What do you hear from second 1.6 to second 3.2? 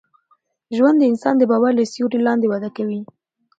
له سیوري لاندي وده کوي.